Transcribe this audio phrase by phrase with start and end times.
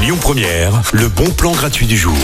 [0.00, 2.14] Lyon Première, le bon plan gratuit du jour.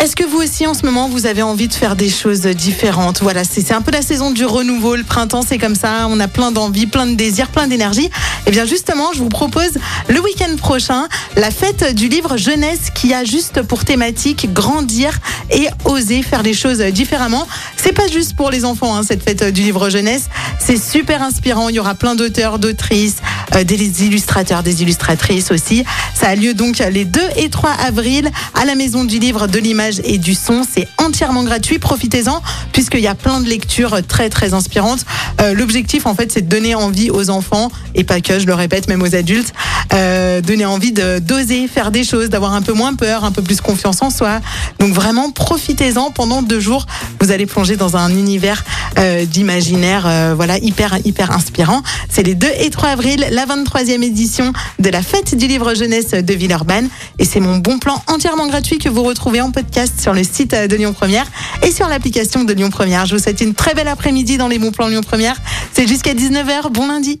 [0.00, 3.20] Est-ce que vous aussi en ce moment vous avez envie de faire des choses différentes?
[3.22, 4.96] Voilà, c'est un peu la saison du renouveau.
[4.96, 6.06] Le printemps, c'est comme ça.
[6.08, 8.10] On a plein d'envie, plein de désirs, plein d'énergie.
[8.46, 9.72] Et bien justement, je vous propose
[10.08, 11.06] le week-end prochain
[11.36, 15.18] la fête du livre jeunesse qui a juste pour thématique grandir
[15.50, 17.46] et oser faire les choses différemment.
[17.76, 20.24] C'est pas juste pour les enfants hein, cette fête du livre jeunesse.
[20.58, 21.68] C'est super inspirant.
[21.68, 23.16] Il y aura plein d'auteurs, d'autrices,
[23.64, 25.84] des illustrateurs, des illustratrices aussi.
[26.14, 29.58] Ça a lieu donc les 2 et 3 avril à la Maison du Livre, de
[29.58, 30.62] l'Image et du Son.
[30.68, 31.78] C'est entièrement gratuit.
[31.78, 32.42] Profitez-en
[32.72, 35.04] puisqu'il y a plein de lectures très très inspirantes.
[35.40, 38.54] Euh, L'objectif en fait c'est de donner envie aux enfants et pas que, je le
[38.54, 39.52] répète, même aux adultes,
[39.92, 43.42] euh, donner envie de d'oser faire des choses, d'avoir un peu moins peur, un peu
[43.42, 44.40] plus confiance en soi.
[44.78, 46.86] Donc vraiment profitez-en pendant deux jours.
[47.20, 48.64] Vous allez plonger dans un univers
[48.98, 51.82] euh, d'imaginaire, euh, voilà hyper hyper inspirant.
[52.08, 56.10] C'est les 2 et 3 avril, la 23e édition de la fête du livre jeunesse
[56.10, 56.88] de Villeurbanne.
[57.18, 60.54] Et c'est mon bon plan entièrement gratuit que vous retrouvez en podcast sur le site
[60.54, 61.26] euh, de Lyon Première
[61.62, 63.06] et sur l'application de Lyon Première.
[63.06, 65.36] Je vous souhaite une très belle après-midi dans les bons plans Lyon Première.
[65.72, 66.70] C'est jusqu'à 19h.
[66.70, 67.20] Bon lundi.